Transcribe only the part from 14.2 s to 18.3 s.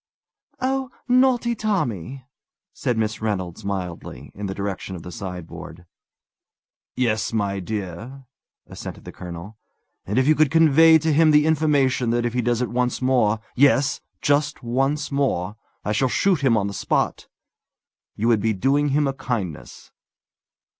just once more! I shall shoot him on the spot you